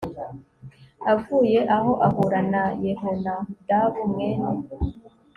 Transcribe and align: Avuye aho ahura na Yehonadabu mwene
Avuye 1.13 1.59
aho 1.75 1.91
ahura 2.07 2.39
na 2.51 2.63
Yehonadabu 2.83 4.01
mwene 4.11 4.49